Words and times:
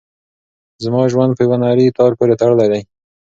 زما 0.83 1.01
ژوند 1.11 1.31
په 1.35 1.41
یوه 1.45 1.57
نري 1.63 1.87
تار 1.97 2.11
پورې 2.17 2.39
تړلی 2.41 2.67
دی. 2.71 2.81